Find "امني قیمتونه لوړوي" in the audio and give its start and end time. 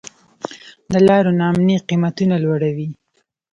1.51-2.87